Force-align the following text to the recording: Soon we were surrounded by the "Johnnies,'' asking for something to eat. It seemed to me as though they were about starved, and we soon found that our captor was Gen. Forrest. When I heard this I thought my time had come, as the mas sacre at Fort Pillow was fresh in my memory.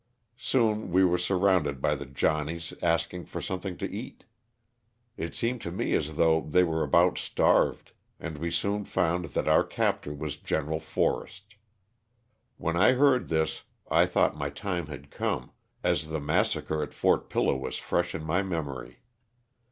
Soon 0.39 0.89
we 0.91 1.05
were 1.05 1.19
surrounded 1.19 1.79
by 1.79 1.93
the 1.93 2.07
"Johnnies,'' 2.07 2.73
asking 2.81 3.25
for 3.25 3.39
something 3.39 3.77
to 3.77 3.87
eat. 3.93 4.23
It 5.15 5.35
seemed 5.35 5.61
to 5.61 5.71
me 5.71 5.93
as 5.93 6.15
though 6.15 6.41
they 6.41 6.63
were 6.63 6.81
about 6.81 7.19
starved, 7.19 7.91
and 8.19 8.39
we 8.39 8.49
soon 8.49 8.83
found 8.83 9.25
that 9.25 9.47
our 9.47 9.63
captor 9.63 10.11
was 10.11 10.37
Gen. 10.37 10.79
Forrest. 10.79 11.53
When 12.57 12.75
I 12.75 12.93
heard 12.93 13.29
this 13.29 13.61
I 13.91 14.07
thought 14.07 14.35
my 14.35 14.49
time 14.49 14.87
had 14.87 15.11
come, 15.11 15.51
as 15.83 16.07
the 16.07 16.19
mas 16.19 16.49
sacre 16.53 16.81
at 16.81 16.95
Fort 16.95 17.29
Pillow 17.29 17.55
was 17.55 17.77
fresh 17.77 18.15
in 18.15 18.23
my 18.23 18.41
memory. 18.41 19.03